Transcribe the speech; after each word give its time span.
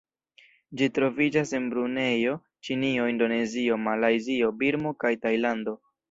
Ĝi 0.79 0.85
troviĝas 0.93 1.49
en 1.57 1.65
Brunejo, 1.73 2.33
Ĉinio, 2.69 3.05
Indonezio, 3.11 3.77
Malajzio, 3.89 4.49
Birmo 4.63 4.95
kaj 5.05 5.13
Tajlando. 5.27 5.75